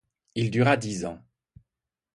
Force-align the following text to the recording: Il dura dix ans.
Il 0.33 0.49
dura 0.49 0.77
dix 0.77 1.05
ans. 1.05 1.23